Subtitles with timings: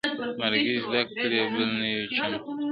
[0.39, 2.67] مرګي زده کړی بل نوی چم دی-